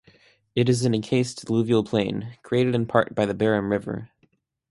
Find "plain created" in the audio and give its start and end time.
1.83-2.73